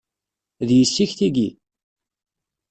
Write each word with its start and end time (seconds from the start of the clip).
D 0.67 0.69
yessi-k 0.77 1.11
tigi? 1.17 1.49